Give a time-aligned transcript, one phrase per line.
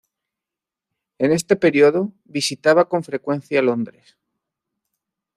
[1.19, 4.17] En este período, visitaba con frecuencia Londres.